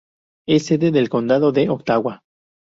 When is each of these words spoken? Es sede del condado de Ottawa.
Es 0.47 0.65
sede 0.65 0.89
del 0.89 1.09
condado 1.09 1.51
de 1.51 1.69
Ottawa. 1.69 2.23